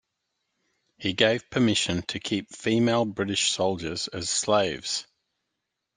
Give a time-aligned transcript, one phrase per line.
[0.97, 5.05] He gave permission to keep female British soldiers as slaves.